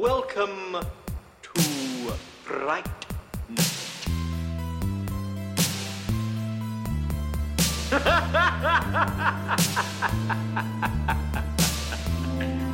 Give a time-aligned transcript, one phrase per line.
[0.00, 0.78] Welcome
[1.42, 2.12] to
[2.42, 2.86] Fright Night.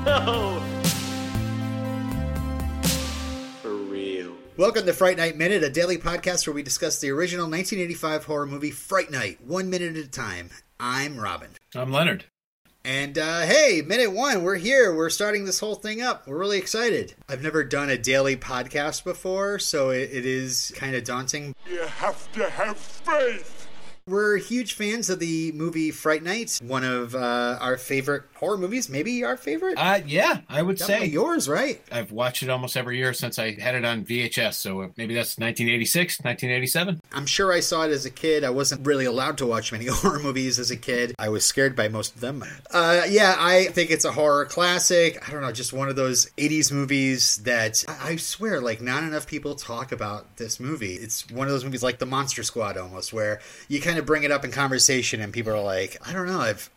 [0.06, 0.62] oh.
[3.60, 4.30] For real.
[4.56, 8.46] Welcome to Fright Night Minute, a daily podcast where we discuss the original 1985 horror
[8.46, 10.50] movie Fright Night, one minute at a time.
[10.78, 11.50] I'm Robin.
[11.74, 12.26] I'm Leonard.
[12.86, 14.94] And uh, hey, minute one, we're here.
[14.94, 16.24] We're starting this whole thing up.
[16.28, 17.16] We're really excited.
[17.28, 21.56] I've never done a daily podcast before, so it, it is kind of daunting.
[21.68, 23.66] You have to have faith.
[24.06, 28.88] We're huge fans of the movie Fright Night, one of uh, our favorite horror movies,
[28.88, 29.74] maybe our favorite.
[29.78, 31.82] Uh, yeah, I would Definitely say yours, right?
[31.90, 34.54] I've watched it almost every year since I had it on VHS.
[34.54, 37.00] So maybe that's 1986, 1987.
[37.12, 38.44] I'm sure I saw it as a kid.
[38.44, 41.14] I wasn't really allowed to watch many horror movies as a kid.
[41.18, 42.44] I was scared by most of them.
[42.70, 45.26] Uh, yeah, I think it's a horror classic.
[45.26, 49.02] I don't know, just one of those 80s movies that I, I swear, like, not
[49.02, 50.94] enough people talk about this movie.
[50.94, 54.22] It's one of those movies like The Monster Squad almost, where you kind of bring
[54.22, 56.70] it up in conversation and people are like, I don't know, I've.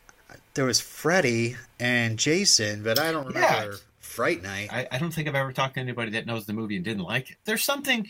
[0.54, 3.40] There was Freddy and Jason, but I don't remember
[3.72, 3.72] Yeah.
[4.00, 4.70] Fright Night.
[4.72, 7.04] I, I don't think I've ever talked to anybody that knows the movie and didn't
[7.04, 7.38] like it.
[7.46, 8.08] There's something,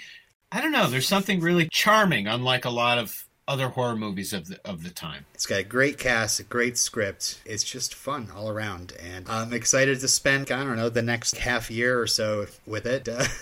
[0.51, 4.47] I don't know, there's something really charming, unlike a lot of other horror movies of
[4.47, 5.25] the of the time.
[5.33, 7.41] It's got a great cast, a great script.
[7.45, 11.37] It's just fun all around, and I'm excited to spend I don't know the next
[11.37, 13.09] half year or so with it.
[13.09, 13.23] Uh,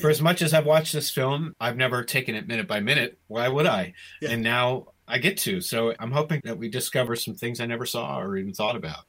[0.00, 3.18] For as much as I've watched this film, I've never taken it minute by minute.
[3.28, 3.92] Why would I?
[4.22, 4.30] Yeah.
[4.30, 5.60] And now I get to.
[5.60, 9.04] So I'm hoping that we discover some things I never saw or even thought about.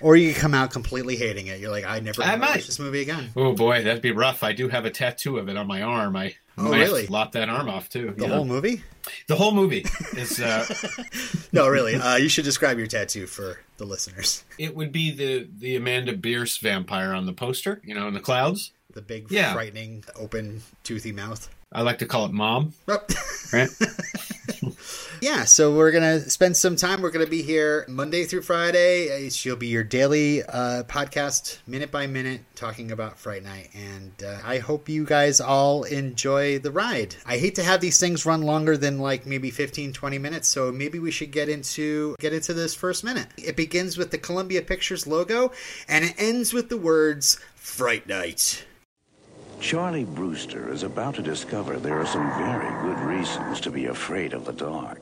[0.00, 1.60] or you come out completely hating it.
[1.60, 2.56] You're like, I never I might.
[2.56, 3.30] watch this movie again.
[3.36, 4.42] Oh boy, that'd be rough.
[4.42, 6.16] I do have a tattoo of it on my arm.
[6.16, 7.06] I Oh, might really?
[7.06, 8.12] lop that arm off too.
[8.16, 8.34] The yeah.
[8.34, 8.82] whole movie?
[9.28, 10.40] The whole movie is.
[10.40, 10.66] Uh,
[11.52, 11.94] No, really.
[11.94, 14.42] Uh, you should describe your tattoo for the listeners.
[14.58, 17.80] it would be the the Amanda Bearse vampire on the poster.
[17.84, 18.72] You know, in the clouds.
[18.92, 19.52] The big, Yeah.
[19.52, 21.48] frightening, open, toothy mouth.
[21.72, 22.72] I like to call it Mom.
[22.88, 22.98] Oh.
[23.52, 23.68] Right.
[25.20, 27.02] Yeah, so we're gonna spend some time.
[27.02, 29.26] We're gonna be here Monday through Friday.
[29.26, 33.70] Uh, She'll be your daily uh, podcast, minute by minute, talking about Fright Night.
[33.74, 37.16] And uh, I hope you guys all enjoy the ride.
[37.26, 40.46] I hate to have these things run longer than like maybe 15, 20 minutes.
[40.46, 43.26] So maybe we should get into get into this first minute.
[43.36, 45.50] It begins with the Columbia Pictures logo,
[45.88, 48.64] and it ends with the words "Fright Night."
[49.60, 54.32] Charlie Brewster is about to discover there are some very good reasons to be afraid
[54.32, 55.00] of the dark.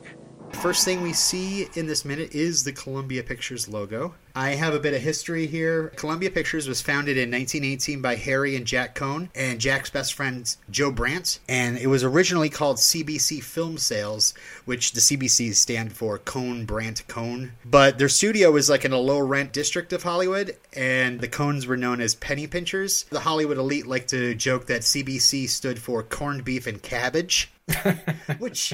[0.53, 4.15] First thing we see in this minute is the Columbia Pictures logo.
[4.35, 5.89] I have a bit of history here.
[5.95, 10.55] Columbia Pictures was founded in 1918 by Harry and Jack Cohn and Jack's best friend
[10.69, 14.33] Joe Brandt, and it was originally called CBC Film Sales,
[14.65, 17.53] which the CBCs stand for Cohn Brandt Cohn.
[17.63, 21.67] But their studio was like in a low rent district of Hollywood, and the Cohns
[21.67, 23.05] were known as penny pinchers.
[23.09, 27.51] The Hollywood elite like to joke that CBC stood for corned beef and cabbage,
[28.39, 28.73] which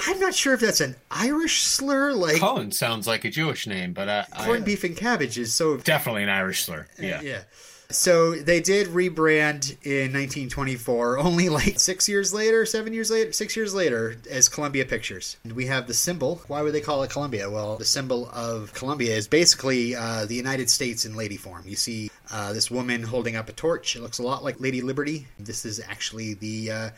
[0.00, 2.12] I'm not sure if that's an Irish slur.
[2.12, 5.52] Like Cullen sounds like a Jewish name, but uh, corned I, beef and cabbage is
[5.52, 6.86] so definitely an Irish slur.
[6.98, 7.20] Yeah.
[7.20, 7.42] yeah.
[7.90, 13.56] So they did rebrand in 1924, only like six years later, seven years later, six
[13.56, 15.38] years later, as Columbia Pictures.
[15.42, 16.42] And we have the symbol.
[16.48, 17.48] Why would they call it Columbia?
[17.48, 21.62] Well, the symbol of Columbia is basically uh, the United States in lady form.
[21.66, 23.96] You see uh, this woman holding up a torch.
[23.96, 25.26] It looks a lot like Lady Liberty.
[25.38, 26.70] This is actually the.
[26.70, 26.90] Uh,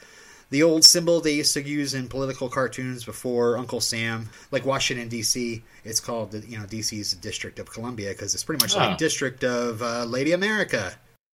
[0.50, 5.09] the old symbol they used to use in political cartoons before Uncle Sam, like Washington
[5.09, 5.62] D.C.
[5.84, 8.89] It's called, you know, D.C.'s District of Columbia because it's pretty much Ah.
[8.89, 10.93] like District of uh, Lady America.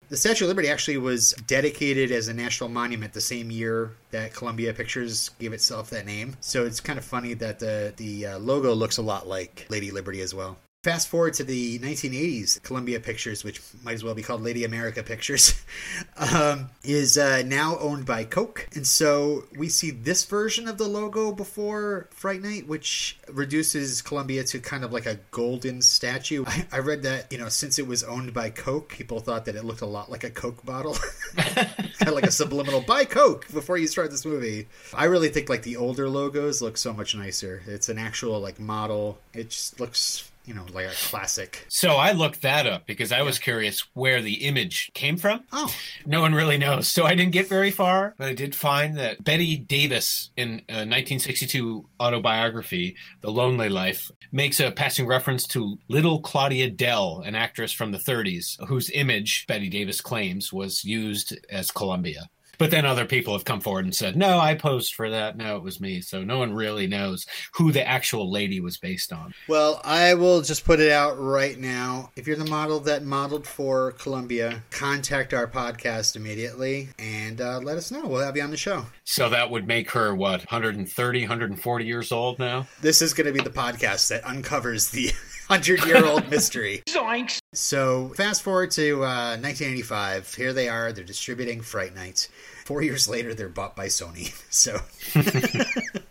[0.08, 4.32] The Statue of Liberty actually was dedicated as a national monument the same year that
[4.34, 6.36] Columbia Pictures gave itself that name.
[6.40, 9.90] So it's kind of funny that the the uh, logo looks a lot like Lady
[9.90, 10.58] Liberty as well.
[10.86, 15.02] Fast forward to the 1980s, Columbia Pictures, which might as well be called Lady America
[15.02, 15.60] Pictures,
[16.16, 18.68] um, is uh, now owned by Coke.
[18.72, 24.44] And so we see this version of the logo before Fright Night, which reduces Columbia
[24.44, 26.44] to kind of like a golden statue.
[26.46, 29.56] I, I read that, you know, since it was owned by Coke, people thought that
[29.56, 30.96] it looked a lot like a Coke bottle.
[31.36, 34.68] kind of like a subliminal buy Coke before you start this movie.
[34.94, 37.64] I really think like the older logos look so much nicer.
[37.66, 39.18] It's an actual like model.
[39.34, 41.66] It just looks, you know, like a classic.
[41.68, 45.44] So I looked that up because I was curious where the image came from.
[45.52, 45.72] Oh,
[46.06, 46.88] No one really knows.
[46.88, 50.86] So I didn't get very far, but I did find that Bette Davis in uh,
[50.86, 57.34] a 1962 autobiography, The Lonely Life, makes a passing reference to little Claudia Dell, an
[57.34, 62.28] actress from the 30s, whose image Bette Davis claims was used as Columbia.
[62.58, 65.36] But then other people have come forward and said, no, I posed for that.
[65.36, 66.00] No, it was me.
[66.00, 69.34] So no one really knows who the actual lady was based on.
[69.48, 72.10] Well, I will just put it out right now.
[72.16, 77.76] If you're the model that modeled for Columbia, contact our podcast immediately and uh, let
[77.76, 78.06] us know.
[78.06, 78.86] We'll have you on the show.
[79.04, 82.66] So that would make her, what, 130, 140 years old now?
[82.80, 85.12] This is going to be the podcast that uncovers the
[85.48, 86.82] 100 year old mystery.
[86.88, 87.38] Zoinks!
[87.52, 90.34] So, fast forward to uh, 1985.
[90.34, 90.92] Here they are.
[90.92, 92.28] They're distributing Fright Night.
[92.64, 94.32] Four years later, they're bought by Sony.
[94.50, 94.80] So,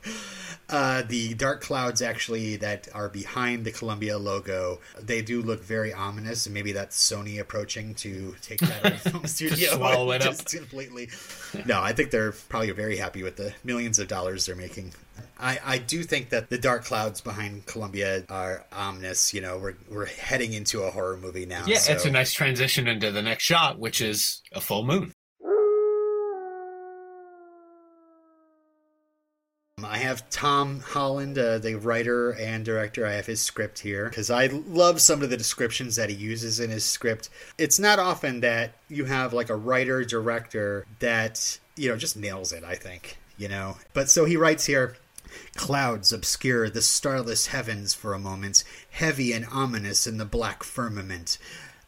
[0.95, 5.93] uh, the dark clouds actually that are behind the Columbia logo, they do look very
[5.93, 9.75] ominous, and maybe that's Sony approaching to take that out of the film studio.
[9.75, 10.45] swallow it up.
[10.45, 11.09] Completely.
[11.65, 14.93] No, I think they're probably very happy with the millions of dollars they're making.
[15.39, 19.33] I, I do think that the dark clouds behind Columbia are ominous.
[19.33, 21.63] You know, we're we're heading into a horror movie now.
[21.67, 25.13] Yeah, so- it's a nice transition into the next shot, which is a full moon.
[30.05, 33.05] Have Tom Holland, uh, the writer and director.
[33.05, 36.59] I have his script here because I love some of the descriptions that he uses
[36.59, 37.29] in his script.
[37.57, 42.51] It's not often that you have like a writer director that you know just nails
[42.51, 42.63] it.
[42.63, 43.77] I think you know.
[43.93, 44.97] But so he writes here.
[45.55, 51.37] Clouds obscure the starless heavens for a moment, heavy and ominous in the black firmament.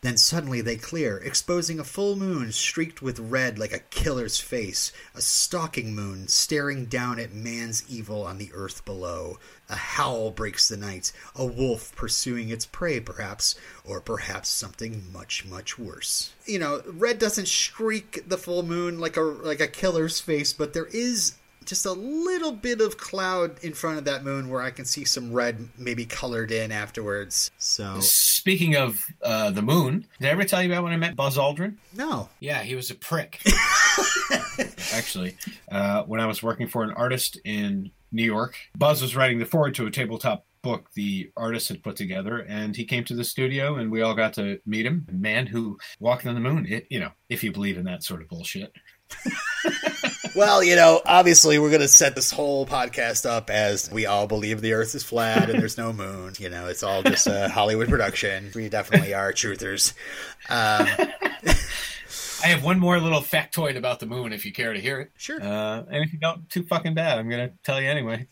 [0.08, 4.94] Then suddenly they clear, exposing a full moon streaked with red like a killer's face,
[5.14, 9.38] a stalking moon staring down at man's evil on the earth below.
[9.68, 15.44] A howl breaks the night, a wolf pursuing its prey, perhaps, or perhaps something much,
[15.44, 16.32] much worse.
[16.46, 20.72] You know, red doesn't streak the full moon like a like a killer's face, but
[20.72, 21.34] there is
[21.68, 25.06] just a little bit of cloud in front of that moon where I can see
[25.06, 27.52] some red maybe colored in afterwards.
[27.58, 31.16] So Speaking of uh, the moon, did I ever tell you about when I met
[31.16, 31.76] Buzz Aldrin?
[31.94, 32.30] no.
[32.40, 33.42] Yeah, he was a prick.
[34.94, 35.36] Actually,
[35.70, 39.46] uh, when I was working for an artist in New York, Buzz was writing the
[39.46, 43.24] forward to a tabletop book the artist had put together, and he came to the
[43.24, 45.06] studio, and we all got to meet him.
[45.10, 46.66] A man who walked on the moon.
[46.68, 48.74] It, you know, if you believe in that sort of bullshit.
[50.38, 54.28] Well, you know, obviously we're going to set this whole podcast up as we all
[54.28, 56.34] believe the earth is flat and there's no moon.
[56.38, 58.52] You know, it's all just a Hollywood production.
[58.54, 59.94] We definitely are truthers.
[60.48, 60.88] Um,
[62.44, 65.12] I have one more little factoid about the moon, if you care to hear it.
[65.18, 65.42] sure.
[65.42, 67.18] Uh, and if you don't, too fucking bad.
[67.18, 68.28] I'm going to tell you anyway.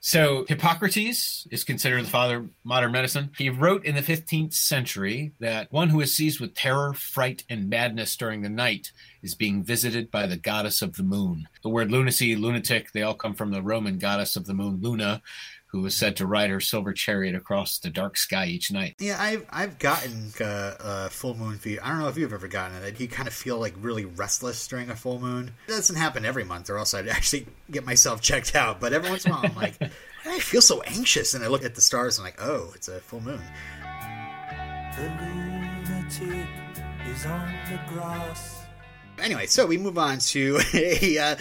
[0.00, 3.30] So Hippocrates is considered the father of modern medicine.
[3.38, 7.70] He wrote in the 15th century that one who is seized with terror, fright, and
[7.70, 11.48] madness during the night is being visited by the goddess of the moon.
[11.62, 15.22] The word lunacy, lunatic, they all come from the Roman goddess of the moon, Luna,
[15.68, 18.94] who was said to ride her silver chariot across the dark sky each night.
[18.98, 21.80] Yeah, I've I've gotten a, a full moon fever.
[21.84, 23.00] I don't know if you've ever gotten it.
[23.00, 25.52] You kind of feel like really restless during a full moon.
[25.66, 28.80] It doesn't happen every month, or else I'd actually get myself checked out.
[28.80, 29.78] But every once in a while, I'm like,
[30.24, 32.88] I feel so anxious, and I look at the stars and I'm like, oh, it's
[32.88, 33.42] a full moon.
[34.96, 36.48] The lunatic
[37.06, 38.55] is on the grass.
[39.18, 41.36] Anyway, so we move on to a uh,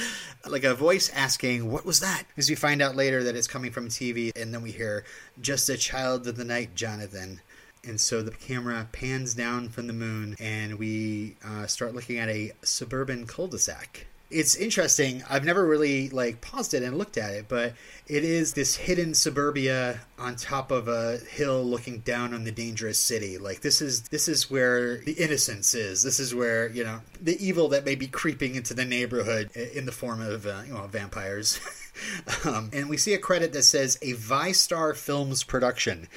[0.48, 3.72] like a voice asking, "What was that?" As we find out later that it's coming
[3.72, 5.04] from TV, and then we hear,
[5.42, 7.42] "Just a child of the night, Jonathan."
[7.83, 12.30] And so the camera pans down from the moon, and we uh, start looking at
[12.30, 14.07] a suburban cul-de-sac.
[14.31, 15.24] It's interesting.
[15.30, 17.74] I've never really like paused it and looked at it, but
[18.07, 23.00] it is this hidden suburbia on top of a hill looking down on the dangerous
[23.00, 23.38] city.
[23.38, 26.01] Like this is this is where the innocence is.
[26.01, 29.85] This is where, you know, the evil that may be creeping into the neighborhood in
[29.85, 31.59] the form of uh, you know, vampires.
[32.45, 36.07] um, and we see a credit that says a ViStar Films production,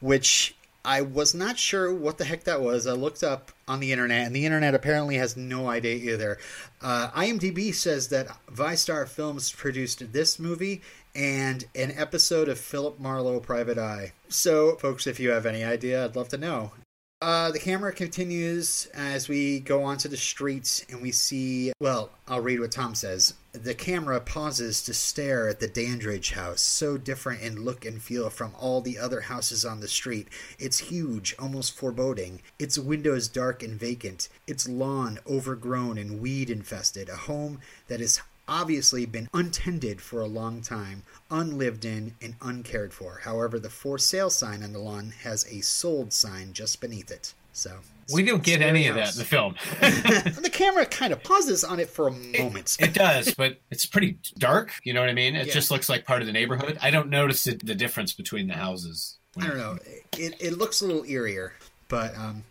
[0.00, 2.86] which I was not sure what the heck that was.
[2.86, 6.38] I looked up on the internet, and the internet apparently has no idea either.
[6.80, 10.82] Uh, IMDb says that ViStar Films produced this movie
[11.14, 14.12] and an episode of Philip Marlowe Private Eye.
[14.28, 16.72] So, folks, if you have any idea, I'd love to know.
[17.20, 22.40] Uh, the camera continues as we go onto the streets and we see, well, I'll
[22.40, 23.34] read what Tom says.
[23.52, 28.30] The camera pauses to stare at the Dandridge house, so different in look and feel
[28.30, 30.28] from all the other houses on the street.
[30.60, 32.40] It's huge, almost foreboding.
[32.60, 34.28] Its windows dark and vacant.
[34.46, 37.08] Its lawn overgrown and weed infested.
[37.08, 37.58] A home
[37.88, 43.20] that has obviously been untended for a long time, unlived in, and uncared for.
[43.22, 47.34] However, the for sale sign on the lawn has a sold sign just beneath it.
[47.52, 47.78] So
[48.12, 49.54] We don't get any of that in the film.
[49.80, 52.76] the camera kind of pauses on it for a moment.
[52.78, 54.72] It does, but it's pretty dark.
[54.84, 55.34] You know what I mean?
[55.34, 55.52] It Yeah.
[55.54, 56.78] just looks like part of the neighborhood.
[56.80, 59.18] I don't notice the, the difference between the houses.
[59.36, 59.78] I don't know.
[60.16, 61.50] It, it looks a little eerier,
[61.88, 62.44] but um,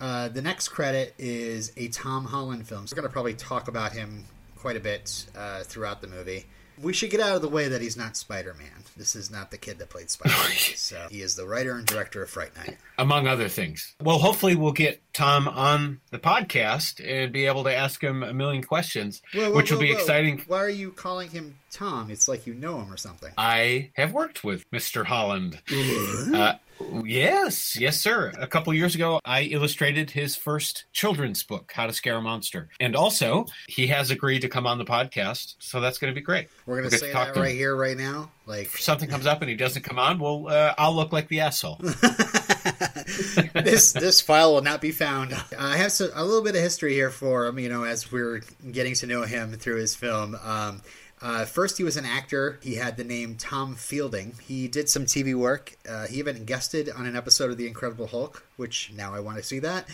[0.00, 2.86] uh, the next credit is a Tom Holland film.
[2.86, 4.24] So we're going to probably talk about him
[4.62, 6.46] quite a bit uh, throughout the movie.
[6.80, 8.84] We should get out of the way that he's not Spider Man.
[8.96, 10.50] This is not the kid that played Spider Man.
[10.76, 12.78] so he is the writer and director of Fright Night.
[12.96, 13.94] among other things.
[14.00, 18.32] Well, hopefully, we'll get Tom on the podcast and be able to ask him a
[18.32, 20.44] million questions, Whoa, whoa, which will whoa, be exciting.
[20.46, 22.08] Why are you calling him Tom?
[22.10, 23.32] It's like you know him or something.
[23.36, 25.04] I have worked with Mr.
[25.04, 25.60] Holland.
[26.34, 26.54] Uh,
[27.04, 28.32] yes, yes, sir.
[28.38, 32.68] A couple years ago, I illustrated his first children's book, How to Scare a Monster.
[32.80, 36.24] And also, he has agreed to come on the podcast, so that's going to be
[36.24, 36.48] great.
[36.66, 37.44] We're gonna say talk that to him.
[37.44, 38.30] right here, right now.
[38.46, 41.28] Like If something comes up and he doesn't come on, well, uh, I'll look like
[41.28, 41.76] the asshole.
[43.54, 45.34] this this file will not be found.
[45.58, 47.58] I have so, a little bit of history here for him.
[47.58, 50.36] You know, as we're getting to know him through his film.
[50.42, 50.82] Um,
[51.22, 52.58] uh, first, he was an actor.
[52.62, 54.34] He had the name Tom Fielding.
[54.42, 55.76] He did some TV work.
[55.88, 59.36] Uh, he even guested on an episode of The Incredible Hulk, which now I want
[59.36, 59.88] to see that.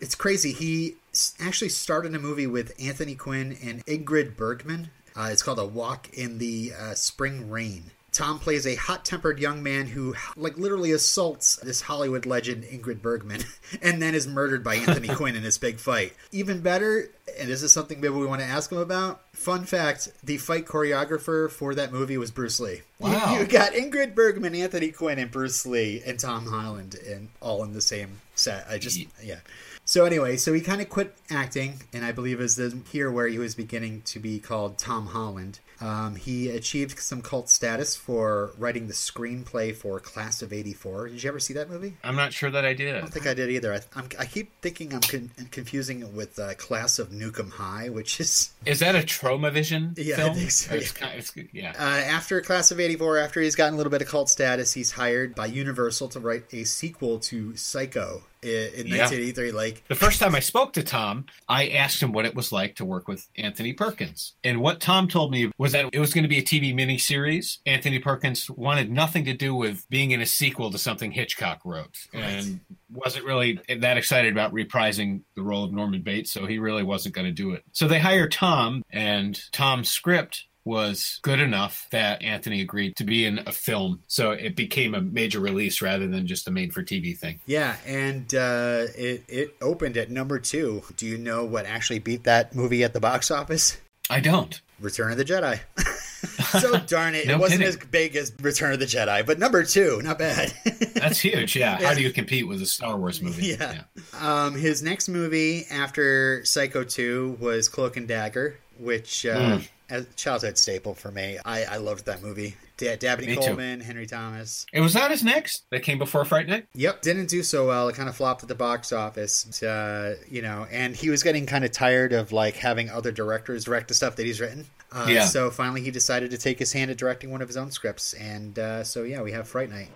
[0.00, 0.52] It's crazy.
[0.52, 0.96] He
[1.40, 4.90] actually starred in a movie with Anthony Quinn and Ingrid Bergman.
[5.14, 7.84] Uh, it's called A Walk in the uh, Spring Rain.
[8.10, 13.42] Tom plays a hot-tempered young man who, like, literally assaults this Hollywood legend Ingrid Bergman,
[13.82, 16.14] and then is murdered by Anthony Quinn in this big fight.
[16.32, 19.20] Even better, and this is something maybe we want to ask him about.
[19.32, 22.82] Fun fact: the fight choreographer for that movie was Bruce Lee.
[22.98, 23.34] Wow.
[23.34, 27.62] You, you got Ingrid Bergman, Anthony Quinn, and Bruce Lee, and Tom Holland, and all
[27.64, 28.66] in the same set.
[28.70, 29.40] I just, Ye- yeah.
[29.84, 33.28] So anyway, so he kind of quit acting, and I believe is the here where
[33.28, 35.60] he was beginning to be called Tom Holland.
[35.80, 41.08] Um, he achieved some cult status for writing the screenplay for Class of '84.
[41.10, 41.94] Did you ever see that movie?
[42.02, 42.96] I'm not sure that I did.
[42.96, 43.74] I don't think I did either.
[43.74, 47.50] I, I'm, I keep thinking I'm con- confusing it with uh, Class of Nuke 'Em
[47.50, 50.34] High, which is Is that a Tromavision Yeah, I film?
[50.36, 50.86] think so, yeah.
[50.94, 51.72] kind- it's- yeah.
[51.78, 54.92] Uh, after Class of 84, after he's gotten a little bit of cult status, he's
[54.92, 58.98] hired by Universal to write a sequel to Psycho i- in Yeah.
[59.08, 59.52] 1983.
[59.52, 62.76] Like, The first time I spoke to Tom, I asked him what it was like
[62.76, 64.34] to work with Anthony Perkins.
[64.44, 67.58] And what Tom told me was that it was going to be a TV miniseries.
[67.66, 71.96] Anthony Perkins wanted nothing to do with being in a sequel to something Hitchcock wrote
[72.12, 72.60] and
[72.92, 77.14] wasn't really that excited about reprising the role of Norman Bates, so he really wasn't
[77.14, 77.62] going to do it.
[77.72, 83.24] So they hired Tom, and Tom's script was good enough that Anthony agreed to be
[83.24, 84.02] in a film.
[84.08, 87.40] So it became a major release rather than just a made for TV thing.
[87.46, 90.82] yeah, and uh, it, it opened at number two.
[90.96, 93.78] Do you know what actually beat that movie at the box office?
[94.10, 94.60] I don't.
[94.80, 95.58] Return of the Jedi.
[96.60, 97.26] so darn it.
[97.26, 97.78] No it wasn't kidding.
[97.80, 100.52] as big as Return of the Jedi, but number two, not bad.
[100.94, 101.56] That's huge.
[101.56, 101.80] Yeah.
[101.82, 103.46] How do you compete with a Star Wars movie?
[103.58, 103.82] Yeah.
[104.20, 109.68] Um, his next movie after Psycho 2 was Cloak and Dagger, which uh, Mm.
[109.88, 111.38] As childhood staple for me.
[111.44, 112.56] I, I loved that movie.
[112.76, 113.40] Da- Dabney Me too.
[113.40, 114.66] Coleman, Henry Thomas.
[114.72, 116.66] It was that his next that came before Fright Night?
[116.74, 117.88] Yep, didn't do so well.
[117.88, 120.66] It kind of flopped at the box office, uh, you know.
[120.70, 124.16] And he was getting kind of tired of like having other directors direct the stuff
[124.16, 124.66] that he's written.
[124.92, 125.24] Uh, Yeah.
[125.24, 128.12] So finally, he decided to take his hand at directing one of his own scripts,
[128.14, 129.88] and uh, so yeah, we have Fright Night.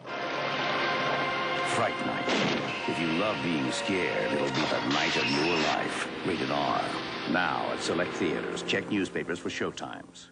[1.75, 2.25] Fright Night.
[2.89, 6.09] If you love being scared, it'll be the night of your life.
[6.27, 6.83] Rated R.
[7.31, 8.63] Now at select theaters.
[8.63, 10.27] Check newspapers for showtimes.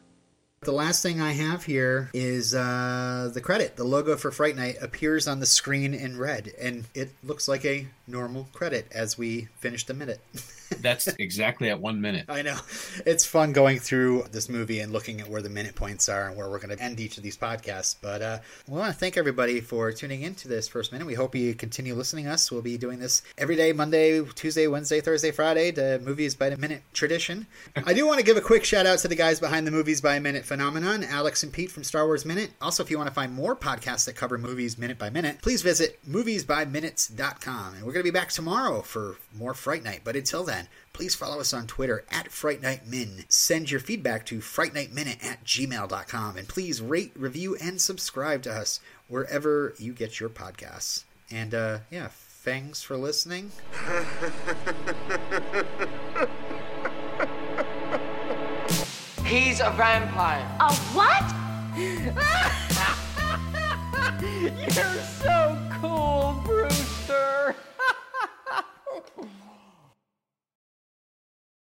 [0.62, 3.76] The last thing I have here is uh, the credit.
[3.76, 7.64] The logo for Fright Night appears on the screen in red, and it looks like
[7.64, 10.20] a normal credit as we finish the minute.
[10.80, 12.26] That's exactly at one minute.
[12.28, 12.58] I know.
[13.06, 16.36] It's fun going through this movie and looking at where the minute points are and
[16.36, 17.96] where we're going to end each of these podcasts.
[18.00, 21.06] But uh, we want to thank everybody for tuning in to this first minute.
[21.06, 22.50] We hope you continue listening to us.
[22.50, 26.56] We'll be doing this every day Monday, Tuesday, Wednesday, Thursday, Friday, the Movies by the
[26.56, 27.46] Minute tradition.
[27.76, 30.00] I do want to give a quick shout out to the guys behind the Movies
[30.00, 32.50] by a Minute phenomenon, Alex and Pete from Star Wars Minute.
[32.60, 35.62] Also, if you want to find more podcasts that cover movies minute by minute, please
[35.62, 37.74] visit moviesbyminutes.com.
[37.74, 40.00] And we're going to be back tomorrow for more Fright Night.
[40.04, 40.57] But until then,
[40.92, 43.24] please follow us on Twitter at Fright Night Min.
[43.28, 46.36] Send your feedback to frightnightminute at gmail.com.
[46.36, 51.04] And please rate, review, and subscribe to us wherever you get your podcasts.
[51.30, 53.52] And uh, yeah, thanks for listening.
[59.24, 60.56] He's a vampire.
[60.60, 61.34] A what?
[64.18, 67.54] You're so cool, Brewster.